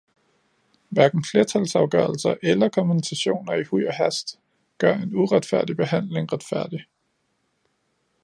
[0.89, 4.39] Hverken flertalsafgørelser eller kompensationer i huj og hast
[4.77, 6.85] gør en uretfærdig behandling retfærdig.